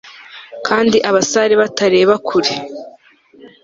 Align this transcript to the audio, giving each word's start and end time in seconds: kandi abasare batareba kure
kandi 0.67 0.97
abasare 1.09 1.53
batareba 1.61 2.15
kure 2.27 2.53